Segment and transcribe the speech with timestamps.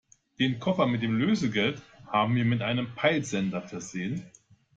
[0.39, 4.25] Den Koffer mit dem Lösegeld haben wir mit einem Peilsender versehen.